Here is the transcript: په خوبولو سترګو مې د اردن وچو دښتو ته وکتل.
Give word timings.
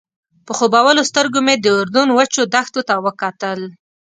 په 0.45 0.51
خوبولو 0.57 1.01
سترګو 1.09 1.39
مې 1.45 1.55
د 1.59 1.65
اردن 1.79 2.07
وچو 2.13 2.41
دښتو 2.53 2.81
ته 2.87 2.95
وکتل. 3.05 3.59